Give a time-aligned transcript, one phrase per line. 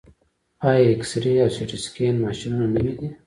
[0.69, 3.07] آیا اکسرې او سټي سکن ماشینونه نوي دي؟